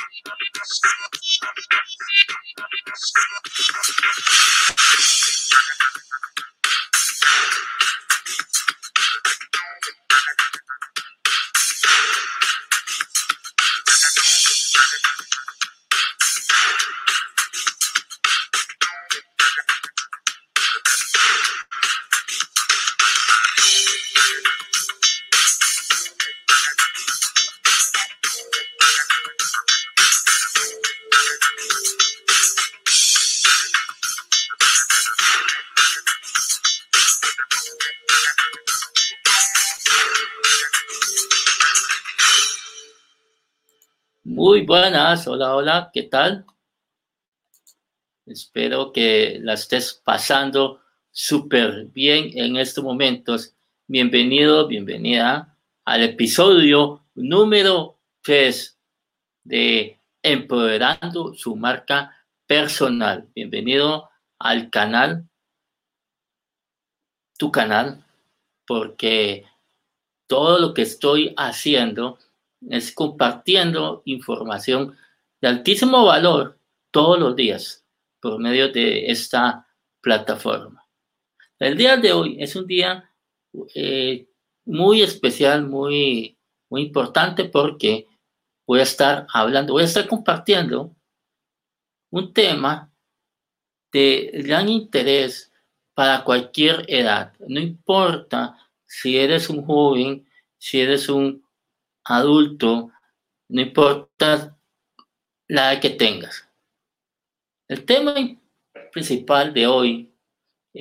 [0.00, 0.24] Thank
[2.30, 2.39] you.
[45.12, 46.46] Hola, hola, ¿qué tal?
[48.26, 53.52] Espero que la estés pasando súper bien en estos momentos.
[53.88, 58.78] Bienvenido, bienvenida al episodio número 3
[59.42, 63.28] de Empoderando su marca personal.
[63.34, 65.28] Bienvenido al canal,
[67.36, 68.04] tu canal,
[68.64, 69.44] porque
[70.28, 72.16] todo lo que estoy haciendo
[72.68, 74.96] es compartiendo información
[75.40, 76.58] de altísimo valor
[76.90, 77.84] todos los días
[78.20, 79.66] por medio de esta
[80.00, 80.86] plataforma.
[81.58, 83.10] El día de hoy es un día
[83.74, 84.28] eh,
[84.64, 88.06] muy especial, muy, muy importante porque
[88.66, 90.94] voy a estar hablando, voy a estar compartiendo
[92.10, 92.90] un tema
[93.92, 95.52] de gran interés
[95.94, 97.34] para cualquier edad.
[97.46, 100.28] No importa si eres un joven,
[100.58, 101.44] si eres un
[102.04, 102.90] adulto,
[103.48, 104.56] no importa
[105.50, 106.48] la que tengas.
[107.66, 108.14] El tema
[108.92, 110.14] principal de hoy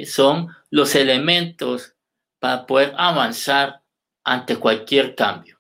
[0.06, 1.96] son los elementos
[2.38, 3.82] para poder avanzar
[4.24, 5.60] ante cualquier cambio.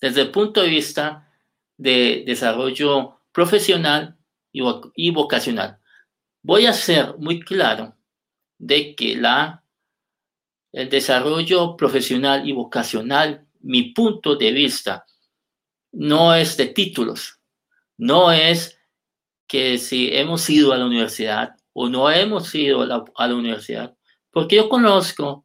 [0.00, 1.32] Desde el punto de vista
[1.76, 4.16] de desarrollo profesional
[4.52, 5.80] y vocacional,
[6.42, 7.96] voy a ser muy claro
[8.56, 9.64] de que la,
[10.70, 15.04] el desarrollo profesional y vocacional mi punto de vista
[15.90, 17.37] no es de títulos,
[17.98, 18.78] no es
[19.46, 23.96] que si hemos ido a la universidad o no hemos ido a la, universidad,
[24.30, 25.44] porque yo conozco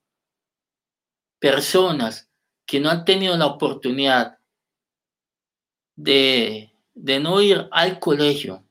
[1.39, 2.29] personas
[2.65, 4.37] que no han tenido la oportunidad
[5.95, 8.63] de, de no ir al colegio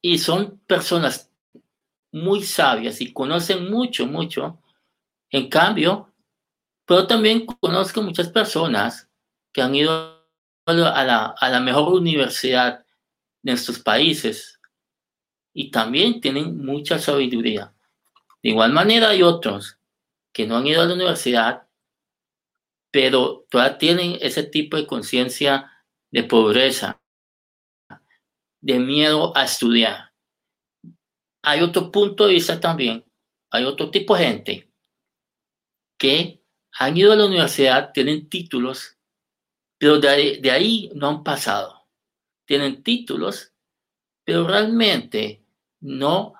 [0.00, 1.30] y son personas
[2.12, 4.60] muy sabias y conocen mucho, mucho.
[5.30, 6.12] En cambio,
[6.84, 9.08] pero también conozco muchas personas
[9.52, 10.13] que han ido
[10.66, 12.84] a la, a la mejor universidad
[13.42, 14.60] de estos países
[15.52, 17.74] y también tienen mucha sabiduría.
[18.42, 19.78] De igual manera hay otros
[20.32, 21.68] que no han ido a la universidad,
[22.90, 25.70] pero todavía tienen ese tipo de conciencia
[26.10, 27.00] de pobreza,
[28.60, 30.12] de miedo a estudiar.
[31.42, 33.04] Hay otro punto de vista también,
[33.50, 34.72] hay otro tipo de gente
[35.98, 36.42] que
[36.78, 38.93] han ido a la universidad, tienen títulos,
[39.84, 41.86] pero de ahí, no han pasado.
[42.46, 43.52] Tienen títulos,
[44.24, 45.44] pero realmente
[45.80, 46.32] no,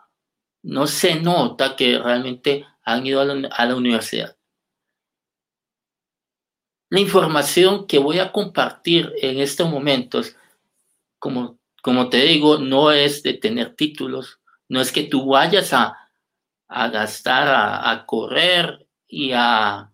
[0.62, 3.26] no se nota que realmente han ido a
[3.66, 4.34] la, universidad.
[6.88, 10.34] La información que voy a compartir en estos momentos,
[11.18, 14.40] como, como te digo, no es de tener títulos,
[14.70, 15.98] no es que tú vayas a,
[16.66, 17.48] gastar,
[17.84, 19.92] a correr y a,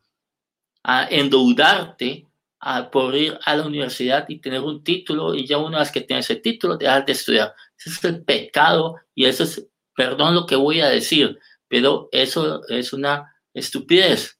[0.84, 2.29] a endeudarte
[2.60, 6.02] a, por ir a la universidad y tener un título y ya una vez que
[6.02, 7.54] tienes ese título dejar de estudiar.
[7.78, 9.66] Ese es el pecado y eso es,
[9.96, 14.38] perdón lo que voy a decir, pero eso es una estupidez.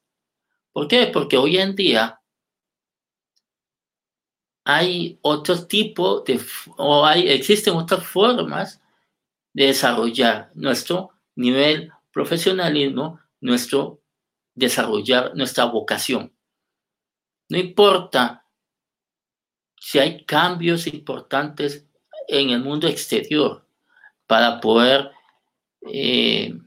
[0.71, 1.07] ¿Por qué?
[1.07, 2.21] Porque hoy en día
[4.63, 6.39] hay otro tipo de,
[6.77, 8.81] o hay, existen otras formas
[9.53, 14.01] de desarrollar nuestro nivel profesionalismo, nuestro
[14.53, 16.33] desarrollar nuestra vocación.
[17.51, 18.45] No importa
[19.77, 21.85] si hay cambios importantes
[22.29, 23.67] en el mundo exterior
[24.25, 25.11] para poder
[25.81, 26.57] eh,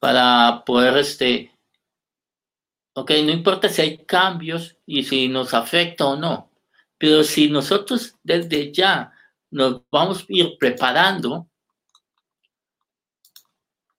[0.00, 1.56] para poder este
[2.94, 6.50] ok no importa si hay cambios y si nos afecta o no
[6.98, 9.12] pero si nosotros desde ya
[9.52, 11.48] nos vamos a ir preparando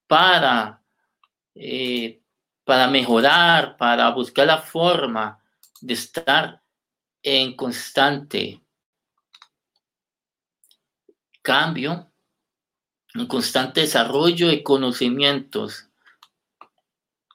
[0.07, 0.83] para
[1.55, 2.20] eh,
[2.71, 5.43] para mejorar, para buscar la forma
[5.81, 6.63] de estar
[7.21, 8.61] en constante
[11.41, 12.09] cambio,
[13.13, 15.89] en constante desarrollo de conocimientos.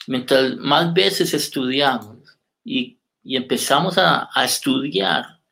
[0.06, 5.42] Mientras más veces estudiamos y, y empezamos a, a estudiar,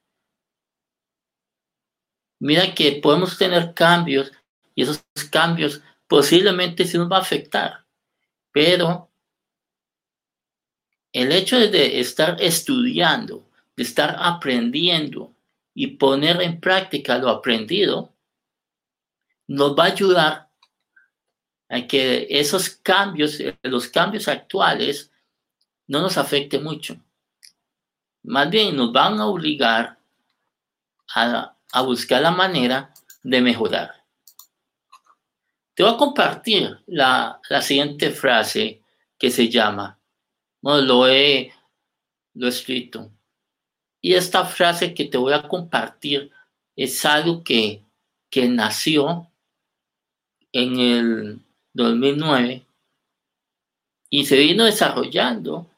[2.41, 4.33] mira que podemos tener cambios
[4.75, 7.85] y esos cambios posiblemente se nos va a afectar,
[8.51, 9.11] pero
[11.15, 15.33] el hecho de estar estudiando, de estar aprendiendo
[15.73, 18.13] y poner en práctica lo aprendido,
[19.47, 20.51] nos va a ayudar
[21.69, 25.13] a que esos cambios, los cambios actuales,
[25.87, 26.97] no nos afecten mucho.
[28.25, 29.97] Más bien nos van a obligar
[31.15, 34.03] a, buscar la manera de mejorar.
[35.75, 38.83] Te voy a compartir la siguiente frase
[39.17, 39.99] que se llama,
[40.65, 41.53] no, lo he,
[42.35, 43.11] lo escrito.
[44.01, 46.31] Y esta frase que te voy a compartir
[46.75, 47.83] es algo que,
[48.31, 49.31] que nació
[50.53, 51.41] en el
[51.75, 52.65] 2009
[54.11, 55.71] y se vino desarrollando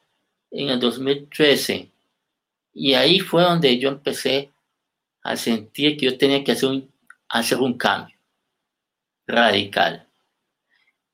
[0.51, 1.91] en el 2013.
[2.73, 4.51] Y ahí fue donde yo empecé
[5.23, 6.83] a sentir que yo tenía que hacer
[7.29, 8.15] hacer un cambio
[9.25, 10.07] radical.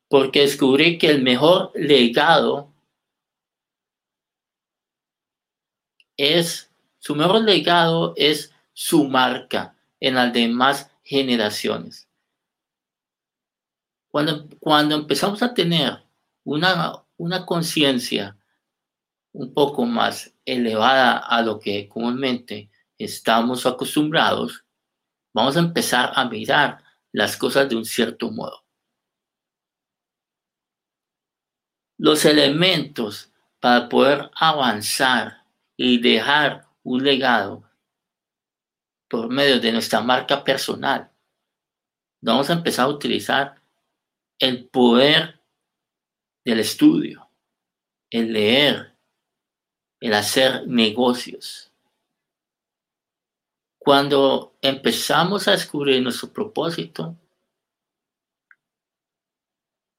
[0.08, 2.73] Porque descubrí que el mejor legado
[6.18, 12.08] es, su mejor legado es su marca en las demás generaciones.
[14.10, 16.04] Cuando, cuando empezamos a tener
[16.44, 18.38] una, una conciencia
[19.32, 24.64] un poco más elevada a lo que comúnmente estamos acostumbrados,
[25.34, 28.64] vamos a empezar a mirar las cosas de un cierto modo.
[31.98, 35.43] Los elementos para poder avanzar
[35.78, 37.64] y dejar un legado
[39.08, 41.12] por medio de nuestra marca personal,
[42.22, 43.62] vamos a empezar a utilizar
[44.40, 45.40] el poder
[46.44, 47.30] del estudio,
[48.10, 48.94] el leer,
[50.00, 51.72] el hacer negocios.
[53.78, 57.16] Cuando empezamos a descubrir nuestro propósito,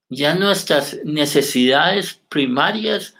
[0.09, 3.15] ya nuestras necesidades primarias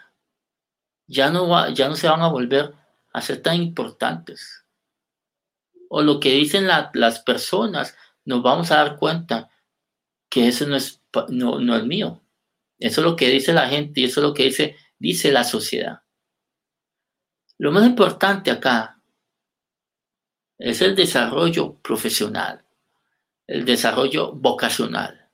[1.07, 2.75] ya no, ya no se van a volver
[3.13, 4.65] a ser tan importantes.
[5.89, 9.51] O lo que dicen las personas, nos vamos a dar cuenta
[10.29, 12.23] que eso no es, no, no es mío.
[12.79, 15.45] Eso es lo que dice la gente y eso es lo que dice, dice la
[15.45, 16.03] sociedad.
[17.59, 19.01] Lo más importante acá
[20.59, 22.65] es el desarrollo profesional,
[23.47, 25.31] el desarrollo vocacional.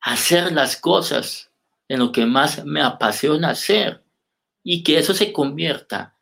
[0.00, 1.50] Hacer las cosas
[1.88, 4.05] en lo que más me apasiona hacer
[4.68, 6.16] y que eso se convierta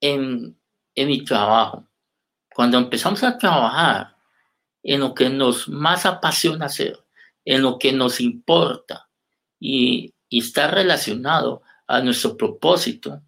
[0.00, 0.56] en,
[0.94, 1.84] en mi trabajo.
[2.54, 4.14] Cuando empezamos a trabajar
[4.84, 6.96] en lo que nos más apasiona hacer,
[7.44, 9.08] en lo que nos importa
[9.58, 13.20] y, y está relacionado a nuestro propósito,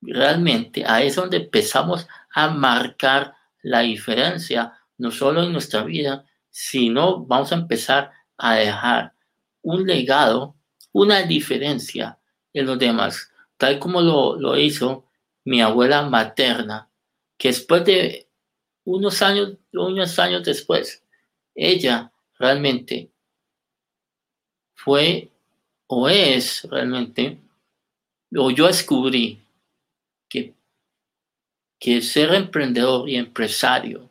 [0.00, 7.26] realmente ahí es donde empezamos a marcar la diferencia, no solo en nuestra vida, sino
[7.26, 9.12] vamos a empezar a dejar
[9.60, 10.56] un legado,
[10.92, 12.18] una diferencia
[12.54, 15.04] en los demás, tal como lo, hizo
[15.44, 16.88] mi abuela materna,
[17.38, 18.28] que después de
[18.84, 21.04] unos años, unos años después,
[21.54, 23.10] ella realmente
[24.74, 25.30] fue
[25.86, 27.38] o es realmente,
[28.36, 29.42] o yo descubrí
[30.28, 30.54] que,
[31.78, 34.10] que ser emprendedor y empresario,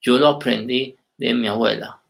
[0.00, 2.00] yo lo aprendí de mi abuela.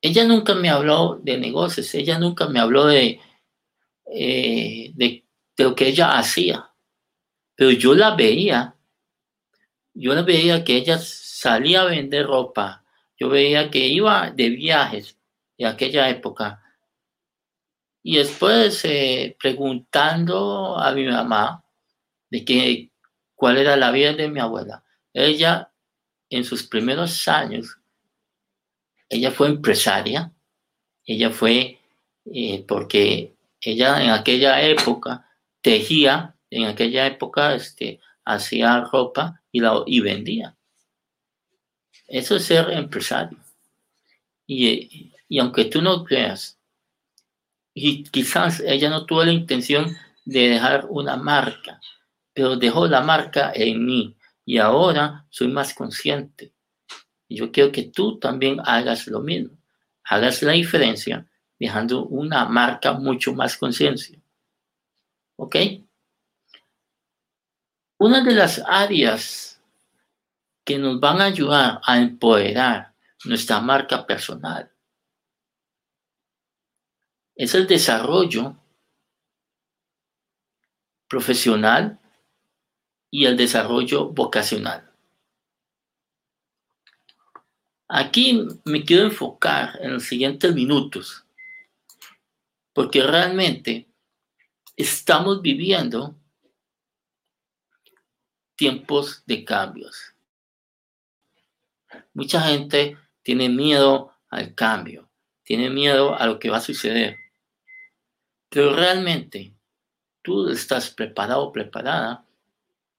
[0.00, 3.20] Ella nunca me habló de negocios, ella nunca me habló de,
[4.06, 5.24] eh, de,
[5.58, 6.70] de lo que ella hacía,
[7.56, 8.76] pero yo la veía,
[9.92, 12.84] yo la veía que ella salía a vender ropa,
[13.18, 15.18] yo veía que iba de viajes
[15.58, 16.62] en aquella época.
[18.04, 21.64] Y después eh, preguntando a mi mamá,
[22.30, 22.92] de que,
[23.34, 24.84] cuál era la vida de mi abuela.
[25.12, 25.72] Ella,
[26.30, 27.78] en sus primeros años,
[29.08, 30.32] ella fue empresaria,
[31.04, 31.80] ella fue,
[32.26, 35.27] eh, porque ella en aquella época
[35.60, 40.56] tejía, en aquella época este, hacía ropa y, la, y vendía.
[42.06, 43.38] Eso es ser empresario.
[44.46, 46.58] Y, y aunque tú no creas,
[47.74, 51.80] y quizás ella no tuvo la intención de dejar una marca,
[52.32, 56.52] pero dejó la marca en mí y ahora soy más consciente.
[57.28, 59.56] Yo quiero que tú también hagas lo mismo,
[60.04, 61.26] hagas la diferencia
[61.58, 64.17] dejando una marca mucho más conciencia.
[65.38, 65.56] ¿Ok?
[68.00, 69.62] Una de las áreas
[70.64, 74.72] que nos van a ayudar a empoderar nuestra marca personal
[77.36, 78.56] es el desarrollo
[81.08, 81.98] profesional
[83.10, 84.92] y el desarrollo vocacional.
[87.88, 91.24] Aquí me quiero enfocar en los siguientes minutos,
[92.74, 93.87] porque realmente
[94.78, 96.14] estamos viviendo
[98.54, 100.14] tiempos de cambios.
[102.14, 105.10] Mucha gente tiene miedo al cambio,
[105.42, 107.16] tiene miedo a lo que va a suceder.
[108.48, 109.52] Pero realmente,
[110.22, 112.24] ¿tú estás preparado preparada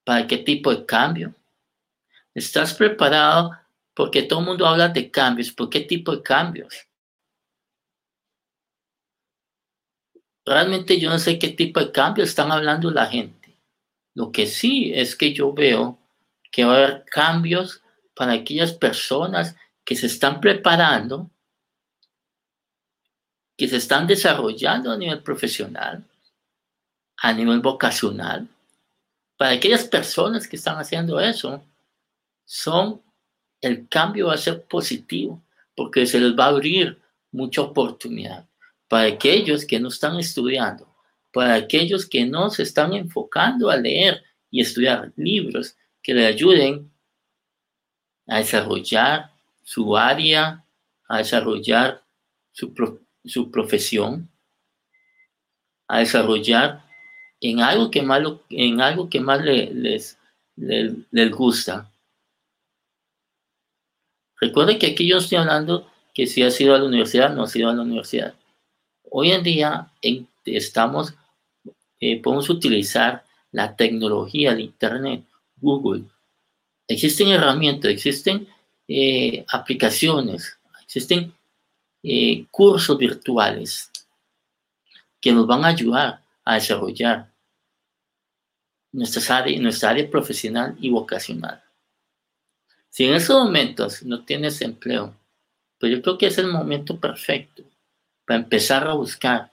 [0.03, 1.33] para qué tipo de cambio?
[2.33, 3.51] ¿Estás preparado
[3.93, 5.51] porque todo el mundo habla de cambios?
[5.51, 6.88] ¿Por qué tipo de cambios?
[10.45, 13.57] Realmente yo no sé qué tipo de cambios están hablando la gente.
[14.15, 15.99] Lo que sí es que yo veo
[16.51, 17.81] que va a haber cambios
[18.15, 19.55] para aquellas personas
[19.85, 21.29] que se están preparando,
[23.57, 26.03] que se están desarrollando a nivel profesional,
[27.17, 28.47] a nivel vocacional.
[29.37, 31.63] Para aquellas personas que están haciendo eso,
[32.45, 33.01] son
[33.61, 35.41] el cambio va a ser positivo
[35.75, 38.48] porque se les va a abrir mucha oportunidad.
[38.89, 40.93] Para aquellos que no están estudiando,
[41.31, 46.91] para aquellos que no se están enfocando a leer y estudiar libros que le ayuden
[48.27, 49.31] a desarrollar
[49.63, 50.65] su área,
[51.07, 52.03] a desarrollar
[52.51, 52.73] su,
[53.23, 54.29] su profesión,
[55.87, 56.85] a desarrollar
[57.41, 60.17] en algo que más, en algo que más les,
[60.55, 61.91] les, gusta.
[64.39, 67.47] Recuerde que aquí yo estoy hablando que si ha sido a la universidad, no ha
[67.47, 68.35] sido a la universidad.
[69.11, 69.91] Hoy en día
[70.45, 71.13] estamos,
[71.99, 75.23] eh, podemos utilizar la tecnología de Internet,
[75.57, 76.03] Google,
[76.89, 78.47] Existen herramientas, existen
[78.87, 81.31] eh, aplicaciones, existen
[82.01, 83.91] eh, cursos virtuales
[85.21, 87.31] que nos van a ayudar a desarrollar
[88.91, 91.61] nuestra área, nuestra área profesional y vocacional.
[92.89, 95.15] Si en esos momentos no tienes empleo,
[95.79, 97.68] pues yo creo que es el momento perfecto
[98.29, 99.51] para empezar a buscar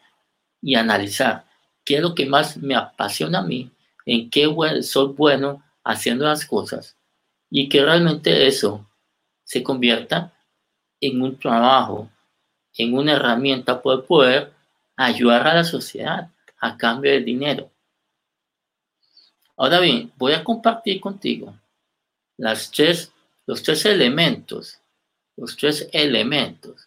[0.61, 1.47] y analizar
[1.83, 3.71] qué es lo que más me apasiona a mí,
[4.05, 6.95] en qué soy bueno haciendo las cosas
[7.49, 8.87] y que realmente eso
[9.45, 10.31] se convierta
[11.01, 12.11] en un trabajo,
[12.77, 14.53] en una herramienta para poder
[14.95, 17.71] ayudar a la sociedad a cambio de dinero.
[19.57, 21.59] Ahora bien, voy a compartir contigo
[22.37, 23.11] las tres,
[23.47, 24.79] los tres elementos,
[25.35, 26.86] los tres elementos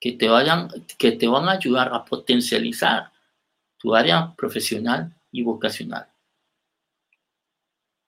[0.00, 3.12] que te, vayan, que te van a ayudar a potencializar
[3.78, 6.06] tu área profesional y vocacional.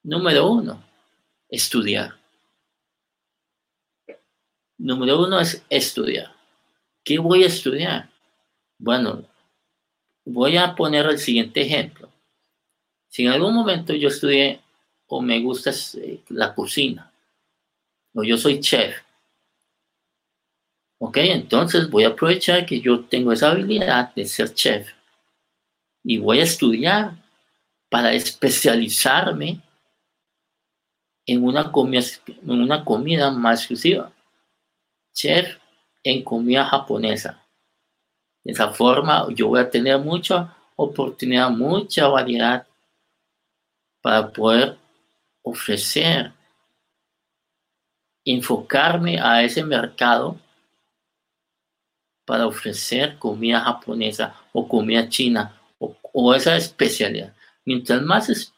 [0.03, 0.83] Número uno,
[1.49, 2.15] estudiar.
[4.79, 6.35] Número uno es estudiar.
[7.05, 8.09] ¿Qué voy a estudiar?
[8.79, 9.25] Bueno,
[10.25, 12.09] voy a poner el siguiente ejemplo.
[13.09, 14.61] Si en algún momento yo estudié
[15.07, 17.13] o me gusta eh, la cocina,
[18.15, 18.97] o yo soy chef,
[21.01, 24.93] ok, entonces voy a aprovechar que yo tengo esa habilidad de ser chef
[26.05, 27.17] y voy a estudiar
[27.89, 29.63] para especializarme
[31.27, 34.13] en una comida, en una comida más exclusiva.
[35.15, 35.57] Chef
[36.05, 37.43] en comida japonesa.
[38.45, 42.67] De esa forma yo voy a tener mucha oportunidad, mucha variedad
[44.03, 44.77] para poder
[45.43, 46.33] ofrecer,
[48.23, 50.39] enfocarme a ese mercado
[52.31, 57.35] para ofrecer comida japonesa o comida china o, esa especialidad.
[57.65, 58.53] Mientras más,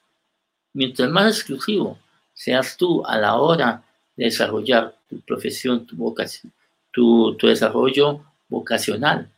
[0.75, 1.99] mientras más exclusivo,
[2.35, 3.83] seas tú a la hora
[4.15, 6.53] de desarrollar tu profesión, tu vocación,
[6.91, 9.31] tu, desarrollo vocacional.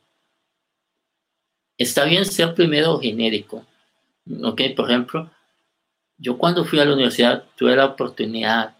[1.78, 3.64] Está bien ser primero genérico.
[4.42, 4.62] ¿ok?
[4.74, 5.30] Por ejemplo,
[6.18, 8.76] yo cuando fui a la universidad tuve la oportunidad,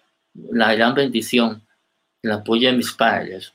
[0.51, 1.63] la gran bendición,
[2.23, 3.53] el apoyo de mis padres,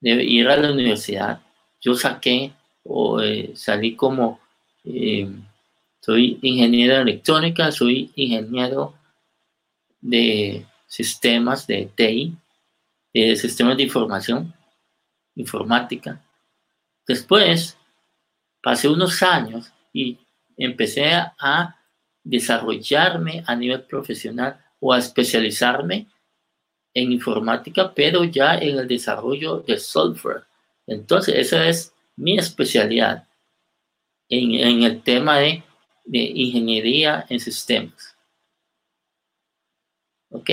[0.00, 1.40] de ir a la universidad.
[1.80, 2.52] Yo saqué
[2.84, 4.40] o eh, salí como,
[4.84, 5.30] eh,
[6.00, 8.94] soy ingeniero de electrónica, soy ingeniero
[10.00, 12.36] de sistemas de TI,
[13.12, 14.54] de sistemas de información,
[15.34, 16.22] informática.
[17.06, 17.76] Después,
[18.62, 20.18] pasé unos años y
[20.56, 21.76] empecé a
[22.22, 26.06] desarrollarme a nivel profesional o a especializarme
[26.98, 30.44] en informática, pero ya en el desarrollo de software.
[30.86, 33.26] Entonces, esa es mi especialidad
[34.28, 35.62] en, el tema de
[36.04, 38.16] ingeniería en sistemas.
[40.30, 40.50] ¿Ok?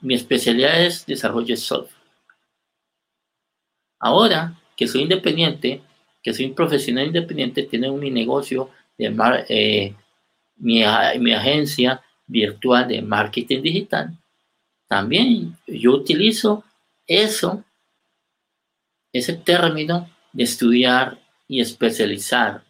[0.00, 2.02] Mi especialidad es desarrollo de software.
[3.98, 5.82] Ahora que soy independiente,
[6.22, 9.14] que soy un profesional independiente, tengo mi negocio de,
[9.48, 9.94] eh,
[10.56, 10.82] mi,
[11.20, 14.18] mi agencia virtual de marketing digital,
[14.92, 16.64] también yo utilizo
[17.06, 17.64] eso,
[19.10, 21.18] ese término de estudiar
[21.48, 22.62] y especializar.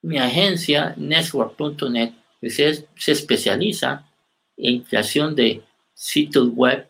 [0.00, 4.10] Mi agencia, network.net, se, se especializa
[4.56, 6.88] en creación de sitios web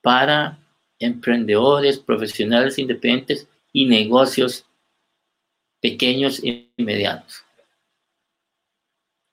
[0.00, 0.58] para
[0.98, 4.64] emprendedores, profesionales independientes y negocios
[5.82, 7.44] pequeños y medianos.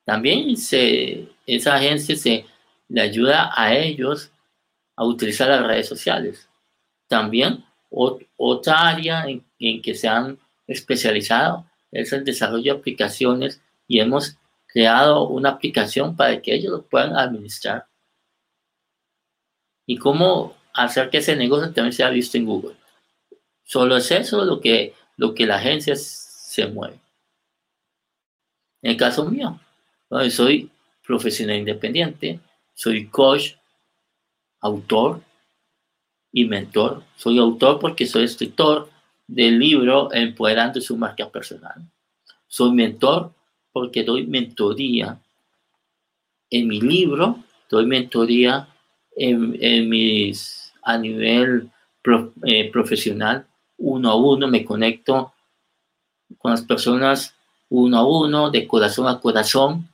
[0.03, 2.45] También se, esa agencia se
[2.89, 4.31] le ayuda a ellos
[4.95, 6.49] a utilizar las redes sociales.
[7.07, 14.37] También otra área en, que se han especializado es el desarrollo de aplicaciones y hemos
[14.65, 17.87] creado una aplicación para que ellos lo puedan administrar.
[19.85, 22.75] Y cómo hacer que ese negocio también sea visto en Google.
[23.63, 26.99] Solo es eso lo que, lo que la agencia se mueve.
[28.81, 29.59] En el caso mío,
[30.29, 30.69] soy
[31.05, 32.39] profesional independiente,
[32.77, 33.55] soy coach,
[34.61, 35.19] autor
[36.31, 37.03] y mentor.
[37.15, 38.87] Soy autor porque soy escritor
[39.25, 41.73] del libro Empoderando su marca personal.
[42.47, 43.33] Soy mentor
[43.71, 45.19] porque doy mentoría
[46.51, 48.69] en mi libro, doy mentoría
[49.15, 51.71] en, mis a nivel
[52.43, 53.47] eh, profesional,
[53.79, 55.33] uno a uno, me conecto
[56.37, 57.33] con las personas
[57.69, 59.89] uno a uno, de corazón a corazón,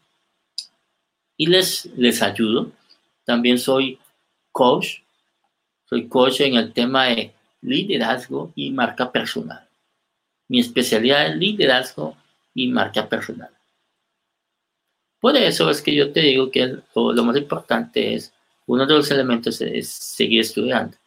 [1.37, 2.71] y les, les ayudo.
[3.25, 3.99] También soy
[4.51, 4.99] coach,
[5.85, 9.67] soy coach en el tema de liderazgo y marca personal.
[10.47, 12.15] Mi especialidad es liderazgo
[12.53, 13.49] y marca personal.
[15.19, 18.33] Por eso es que yo te digo que lo más importante es
[18.65, 20.97] uno de los elementos es seguir estudiando.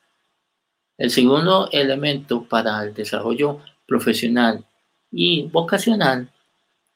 [0.99, 4.65] El segundo elemento para el desarrollo profesional
[5.11, 6.31] y vocacional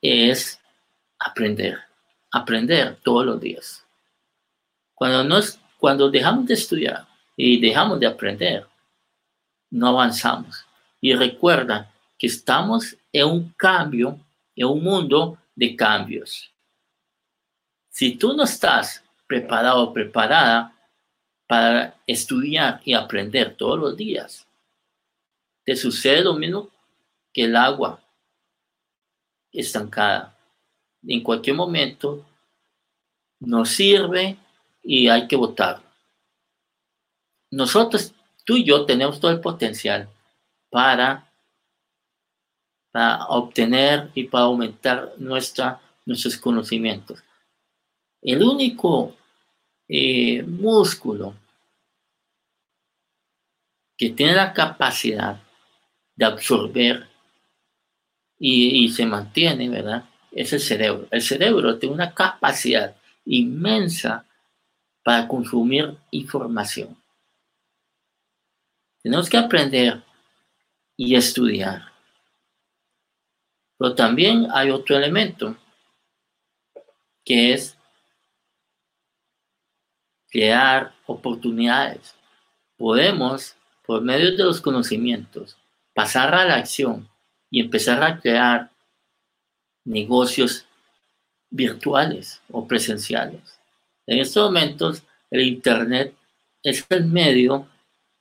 [0.01, 0.59] es
[1.19, 1.79] aprender,
[2.31, 3.87] aprender todos los días.
[4.95, 8.67] Cuando, nos, cuando dejamos de estudiar y dejamos de aprender,
[9.71, 10.65] no avanzamos.
[11.01, 14.19] Y recuerda que estamos en un cambio,
[14.55, 16.53] en un mundo de cambios.
[17.89, 20.75] Si tú no estás preparado o preparada
[21.47, 24.47] para estudiar y aprender todos los días.
[25.65, 26.69] Te sucede lo mismo
[27.33, 28.01] que el agua
[29.53, 30.37] estancada.
[31.03, 32.27] En cualquier momento
[33.41, 34.37] nos sirve
[34.83, 35.85] y hay que botarlo.
[37.51, 40.09] Nosotros, tú y yo, tenemos todo el potencial
[40.71, 41.33] para,
[42.93, 47.23] para obtener y para aumentar nuestra, nuestros conocimientos.
[48.23, 49.17] El único
[49.89, 51.35] eh, músculo
[53.97, 55.41] que tiene la capacidad
[56.15, 57.09] de absorber
[58.39, 60.05] y, se mantiene, ¿verdad?
[60.33, 61.09] Es el cerebro.
[61.11, 64.25] El cerebro tiene una capacidad inmensa
[65.03, 66.97] para consumir información.
[69.03, 70.03] Tenemos que aprender
[70.97, 71.91] y estudiar.
[73.79, 75.57] Pero también hay otro elemento
[77.25, 77.79] que es
[80.31, 82.15] crear oportunidades.
[82.77, 85.57] Podemos, por medio de los conocimientos,
[85.95, 87.09] pasar a la acción
[87.51, 88.71] y empezar a crear
[89.91, 90.65] negocios
[91.51, 93.59] virtuales o presenciales.
[94.07, 96.15] En estos momentos, el Internet
[96.63, 97.67] es el medio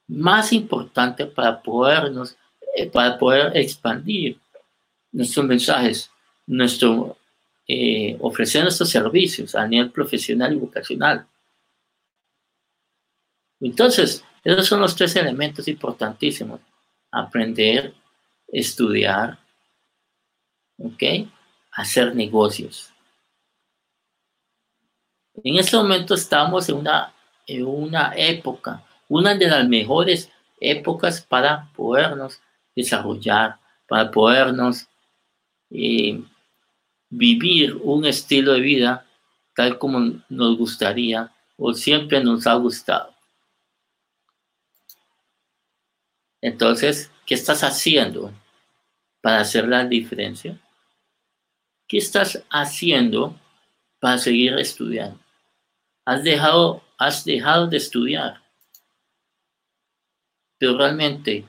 [0.08, 2.36] más importante para podernos,
[2.76, 4.40] eh, para poder expandir
[5.12, 6.12] nuestros mensajes,
[6.48, 7.18] nuestro,
[7.68, 11.28] eh, ofrecer nuestros servicios a nivel profesional y vocacional.
[13.62, 16.62] Entonces, esos son los tres elementos importantísimos.
[17.12, 17.94] Aprender,
[18.48, 19.38] estudiar,
[20.80, 21.04] ¿ok?
[21.80, 22.92] Hacer negocios.
[25.42, 27.14] En este momento estamos en una,
[27.48, 32.42] en una época, una de las mejores épocas para podernos
[32.76, 34.88] desarrollar, para podernos
[35.70, 36.22] eh,
[37.10, 39.06] vivir un estilo de vida
[39.56, 43.14] tal como nos gustaría o siempre nos ha gustado.
[46.42, 48.34] Entonces, ¿qué estás haciendo
[49.22, 50.60] para hacer la diferencia?
[51.90, 53.36] ¿Qué estás haciendo
[54.00, 55.20] para seguir estudiando?
[56.06, 58.44] Has dejado, has dejado de estudiar,
[60.60, 61.46] pero realmente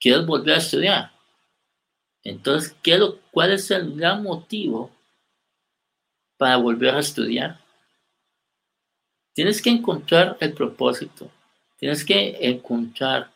[0.00, 1.12] quieres volver a estudiar.
[2.24, 2.98] Entonces, ¿qué
[3.30, 4.90] ¿cuál es el gran motivo
[6.36, 7.60] para volver a estudiar?
[9.32, 11.30] Tienes que encontrar el propósito,
[11.78, 13.30] tienes que encontrar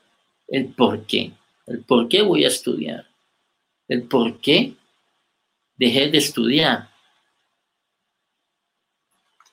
[0.48, 1.32] el por qué.
[1.68, 3.06] El por qué voy a estudiar.
[3.86, 4.74] El por qué
[5.80, 6.90] dejé de estudiar.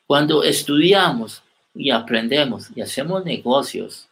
[0.06, 1.42] Cuando estudiamos
[1.74, 4.10] y aprendemos y hacemos negocios,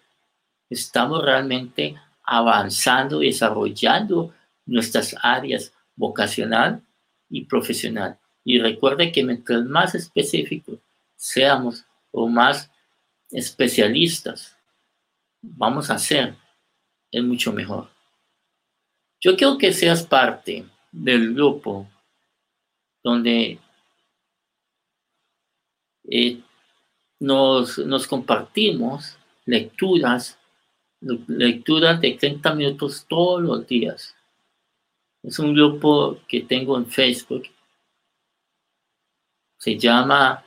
[0.69, 4.33] estamos realmente avanzando y desarrollando
[4.65, 6.81] nuestras áreas vocacional
[7.29, 8.17] y profesional.
[8.45, 10.79] Y recuerde que mientras más específicos
[11.17, 12.71] seamos o más
[13.29, 14.55] especialistas
[15.41, 16.33] vamos a ser,
[17.11, 17.89] es mucho mejor.
[19.19, 21.89] Yo quiero que seas parte del grupo
[23.05, 23.59] donde
[26.09, 26.41] eh,
[27.19, 29.15] nos, compartimos
[29.45, 30.39] lecturas,
[31.27, 34.15] lecturas de 30 minutos todos los días.
[35.21, 37.43] Es un grupo que tengo en Facebook.
[39.59, 40.43] Se llama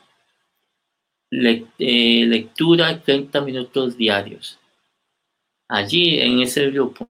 [1.31, 4.59] eh, Lectura 30 minutos diarios.
[5.69, 7.07] Allí en ese grupo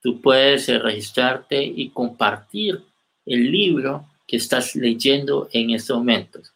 [0.00, 2.84] tú puedes registrarte y compartir
[3.26, 6.52] el libro que estás leyendo en estos momentos.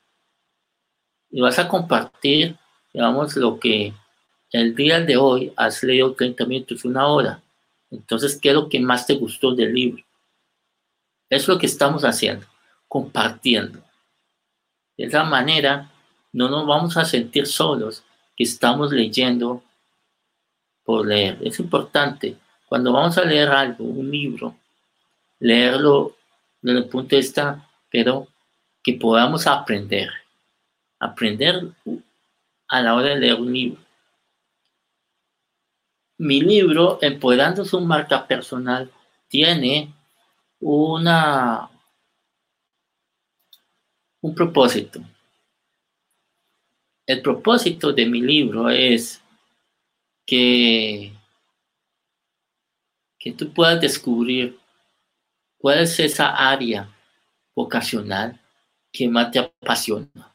[1.31, 2.55] Y vas a compartir,
[2.93, 3.95] digamos, lo que
[4.51, 7.43] el día de hoy has leído 30 minutos, una hora.
[7.91, 10.05] Entonces, ¿qué es lo que más te gustó del libro?
[11.31, 12.47] Es lo que estamos haciendo,
[12.87, 13.81] compartiendo.
[14.99, 15.91] De esa manera,
[16.31, 18.05] no nos vamos a sentir solos
[18.37, 19.63] que estamos leyendo
[20.85, 21.39] por leer.
[21.41, 22.37] Es importante,
[22.69, 24.55] cuando vamos a leer algo, un libro,
[25.39, 26.17] leerlo
[26.63, 28.29] desde el punto de vista, pero
[28.83, 30.11] que podamos aprender.
[30.99, 31.73] Aprender
[32.69, 33.83] a la hora de leer un libro.
[36.19, 38.91] Mi libro, Empoderando su marca personal,
[39.29, 39.93] tiene
[40.61, 41.69] una,
[44.21, 45.01] un propósito.
[47.05, 49.21] El propósito de mi libro es
[50.25, 51.13] que,
[53.19, 54.62] que tú puedas descubrir
[55.63, 56.91] cuál es esa área
[57.55, 58.41] vocacional
[58.93, 60.35] que más te apasiona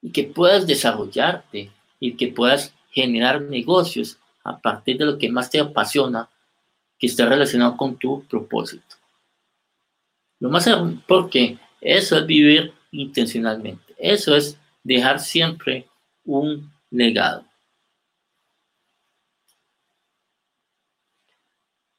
[0.00, 5.50] y que puedas desarrollarte y que puedas generar negocios a partir de lo que más
[5.50, 6.26] te apasiona
[6.98, 8.96] que está relacionado con tu propósito.
[10.40, 10.66] Lo más
[11.06, 13.94] porque eso es vivir intencionalmente.
[13.98, 15.86] Eso es dejar siempre
[16.24, 17.44] un legado.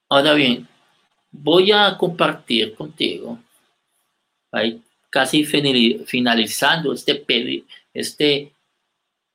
[0.09, 0.67] Ahora bien,
[1.31, 3.39] voy a compartir contigo,
[5.09, 7.25] casi finalizando este,
[7.93, 8.53] este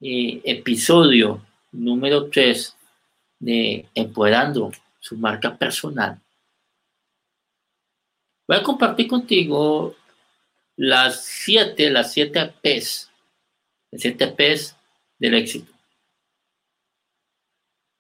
[0.00, 2.76] eh, episodio número 3
[3.40, 6.20] de Empoderando su marca personal.
[8.46, 9.94] Voy a compartir contigo
[10.76, 13.10] las siete, las siete P's,
[13.90, 14.76] las siete P's
[15.18, 15.72] del éxito.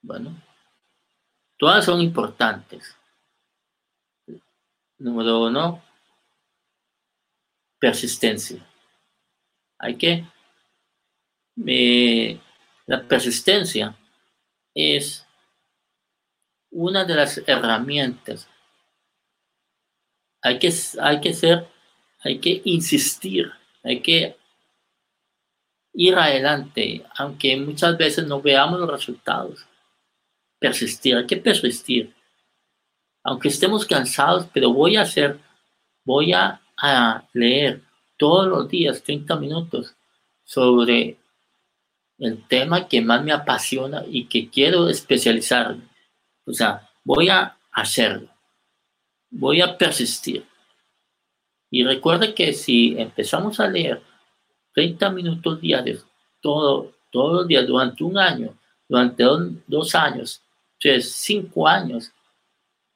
[0.02, 0.34] Bueno,
[1.56, 2.94] Todas son importantes.
[4.98, 5.82] Número uno,
[7.78, 8.64] persistencia.
[9.78, 10.24] Hay que...
[11.66, 12.40] Eh,
[12.86, 13.96] la persistencia
[14.74, 15.26] es
[16.70, 18.48] una de las herramientas.
[20.42, 21.66] Hay que, hay que ser,
[22.20, 23.50] hay que insistir,
[23.82, 24.36] hay que
[25.94, 29.66] ir adelante, aunque muchas veces no veamos los resultados
[30.64, 32.14] persistir, hay que persistir.
[33.24, 35.40] Aunque estemos cansados, pero voy a hacer,
[36.04, 36.60] voy a,
[37.32, 37.82] leer
[38.18, 39.94] todos los días 30 minutos
[40.44, 41.16] sobre
[42.18, 45.84] el tema que más me apasiona y que quiero especializarme.
[46.44, 48.28] O sea, voy a hacerlo.
[49.30, 50.44] Voy a persistir.
[51.70, 54.02] Y recuerde que si empezamos a leer
[54.74, 56.04] 30 minutos diarios,
[56.42, 59.24] todo, todos los días durante un año, durante
[59.66, 60.42] dos años,
[61.00, 62.12] cinco años,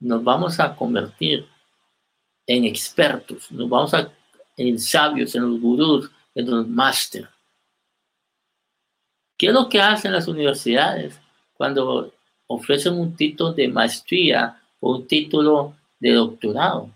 [0.01, 1.47] nos vamos a convertir
[2.47, 4.11] en expertos, nos vamos a
[4.57, 7.29] en sabios, en los gurús, en los máster.
[9.37, 11.19] ¿Qué es lo que hacen las universidades
[11.55, 12.13] cuando
[12.49, 16.91] ofrecen un título de maestría o un título de doctorado?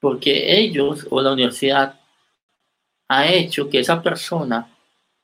[0.00, 1.98] Porque ellos o la universidad
[3.08, 4.70] ha hecho que esa persona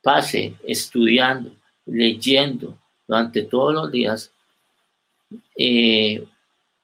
[0.02, 1.52] pase estudiando,
[1.86, 4.32] leyendo, durante todos los días
[5.56, 6.26] eh,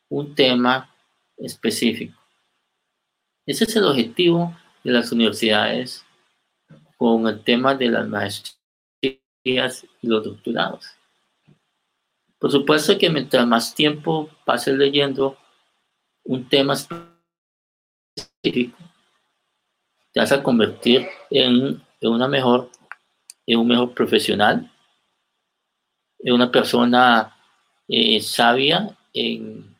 [0.08, 0.94] un tema
[1.36, 2.18] específico.
[3.44, 6.04] Ese es el objetivo de las universidades
[6.96, 8.56] con el tema de las maestrías
[10.02, 10.86] y los doctorados.
[12.38, 15.36] Por supuesto que mientras más tiempo pases leyendo
[16.24, 16.74] un tema
[18.16, 18.76] específico,
[20.12, 22.70] te vas a convertir en, en una mejor,
[23.46, 24.70] en un mejor profesional
[26.18, 27.35] es una persona
[27.88, 29.76] eh, sabia en,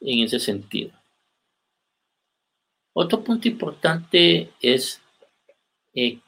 [0.00, 0.92] en ese sentido.
[2.92, 5.02] Otro punto importante es
[5.92, 6.18] eh,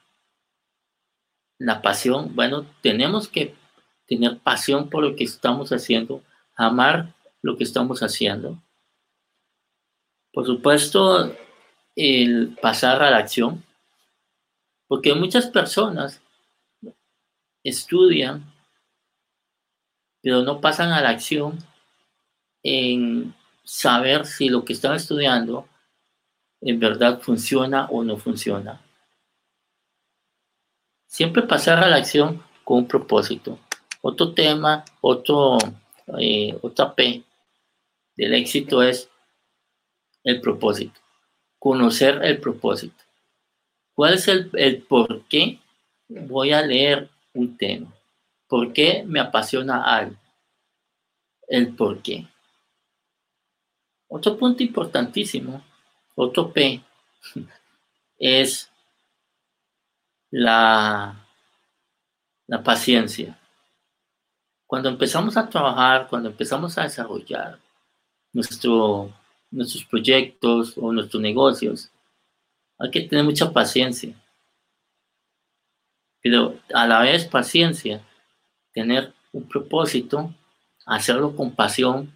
[1.59, 3.55] la pasión, bueno, tenemos que
[4.07, 6.23] tener pasión por lo que estamos haciendo,
[6.57, 8.63] amar lo que estamos haciendo.
[10.33, 11.35] Por supuesto,
[11.97, 13.65] el pasar a la acción,
[14.87, 16.23] porque muchas personas
[17.65, 18.45] estudian,
[20.29, 21.57] pero no pasan a la acción
[22.63, 25.67] en saber si lo que están estudiando
[26.61, 28.79] en verdad funciona o no funciona.
[31.07, 33.59] Siempre pasar a la acción con un propósito.
[34.03, 35.57] Otro tema, otro,
[36.21, 37.23] eh, otra P
[38.15, 39.09] del éxito es
[40.25, 41.01] el propósito.
[41.59, 43.03] Conocer el propósito.
[43.95, 45.59] ¿Cuál es el, el por qué
[46.07, 47.98] voy a leer un tema?
[48.49, 50.17] ¿Por qué me apasiona algo?
[51.47, 52.27] El por qué.
[54.09, 55.63] Otro punto importantísimo,
[56.15, 56.81] otro P,
[58.19, 58.71] es
[60.31, 61.15] la,
[62.47, 63.39] la paciencia.
[64.67, 67.59] Cuando empezamos a trabajar, cuando empezamos a desarrollar
[68.33, 69.13] nuestro,
[69.51, 71.91] nuestros proyectos o nuestros negocios,
[72.79, 74.15] hay que tener mucha paciencia.
[76.23, 78.03] Pero a la vez paciencia,
[78.79, 80.33] tener un propósito,
[80.87, 82.15] hacerlo con pasión,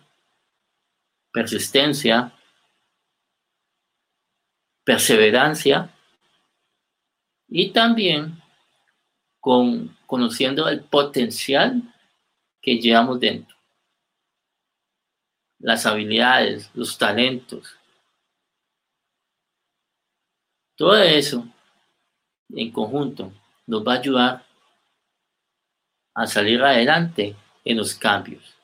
[1.32, 2.32] persistencia,
[4.84, 5.92] perseverancia
[7.48, 8.40] y también
[9.40, 11.82] con, conociendo el potencial
[12.60, 13.56] que llevamos dentro,
[15.58, 17.76] las habilidades, los talentos.
[20.76, 21.44] Todo eso
[22.50, 23.32] en conjunto
[23.66, 24.51] nos va a ayudar
[26.14, 28.54] a salir adelante en los cambios.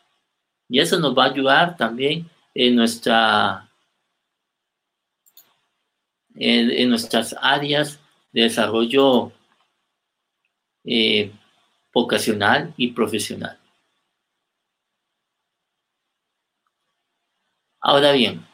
[0.69, 3.69] Y eso nos va a ayudar también en nuestra
[6.35, 7.99] en, nuestras áreas
[8.33, 9.33] de desarrollo
[10.85, 11.33] eh,
[11.93, 13.59] vocacional y profesional.
[17.81, 18.47] Ahora bien,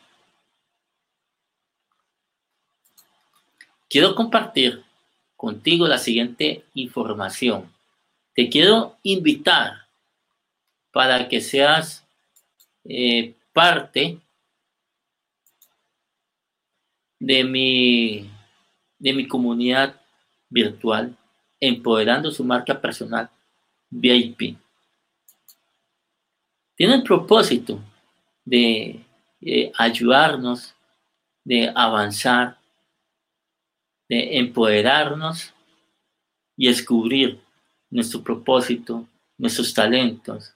[3.89, 4.85] quiero compartir
[5.37, 7.74] contigo la siguiente información.
[8.35, 9.87] Te quiero invitar
[10.91, 12.05] para que seas
[12.85, 14.19] eh, parte
[17.21, 18.31] de mi,
[18.99, 20.01] de mi comunidad
[20.49, 21.17] virtual,
[21.61, 23.31] empoderando su marca personal
[23.89, 24.59] VIP.
[26.75, 27.81] Tiene el propósito
[28.45, 29.01] de
[29.41, 30.75] eh, ayudarnos,
[31.45, 32.59] de avanzar,
[34.09, 35.55] de empoderarnos
[36.57, 37.41] y descubrir
[37.95, 39.07] nuestro propósito,
[39.39, 40.53] nuestros talentos,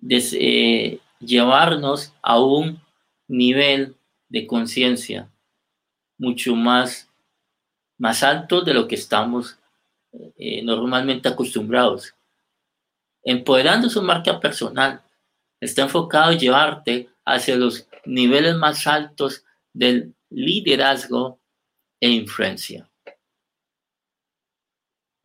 [0.00, 2.80] de eh, llevarnos a un
[3.28, 3.94] nivel
[4.30, 5.28] de conciencia
[6.16, 7.10] mucho más,
[7.98, 9.58] más alto de lo que estamos
[10.38, 12.14] eh, normalmente acostumbrados.
[13.22, 15.02] Empoderando su marca personal
[15.60, 19.44] está enfocado en llevarte hacia los niveles más altos
[19.74, 21.38] del liderazgo
[22.00, 22.87] e influencia.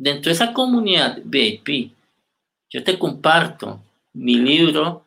[0.03, 1.93] Dentro de esa comunidad VIP,
[2.69, 5.05] yo te comparto mi libro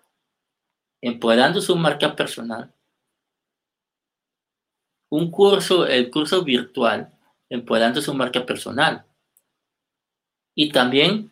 [1.03, 2.73] Empoderando su marca personal,
[5.11, 7.13] un curso, el curso virtual,
[7.51, 9.05] empoderando su marca personal.
[10.55, 11.31] Y también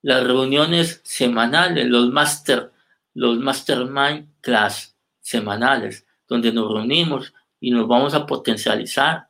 [0.00, 2.72] las reuniones semanales, los master,
[3.14, 9.28] los mastermind class semanales, donde nos reunimos y nos vamos a potencializar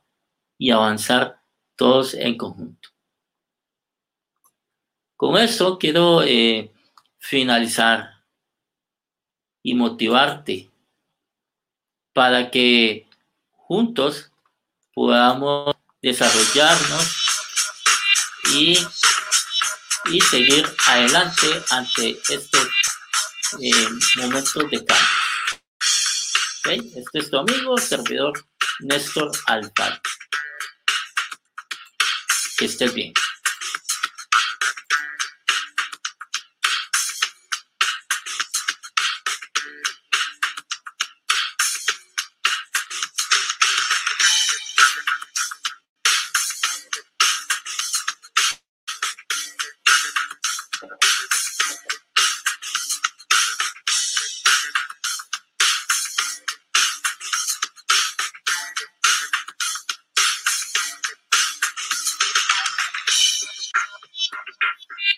[0.59, 1.41] y avanzar
[1.75, 2.96] todos en conjunto.
[5.17, 6.71] Con eso quiero eh,
[7.17, 8.23] finalizar
[9.63, 10.69] y motivarte
[12.13, 13.09] para que
[13.51, 14.31] juntos
[14.93, 17.25] podamos desarrollarnos
[18.53, 18.77] y,
[20.29, 22.57] seguir adelante ante este
[23.61, 25.07] eh, momento de cambio.
[26.95, 28.33] Este es tu amigo, servidor
[28.81, 29.99] Néstor Alfaro.
[32.57, 33.13] Que estés bien.